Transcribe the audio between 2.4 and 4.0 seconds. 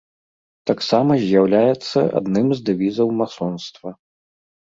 з дэвізаў масонства.